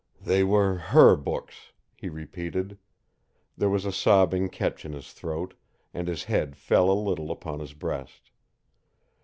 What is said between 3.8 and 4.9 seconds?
a sobbing catch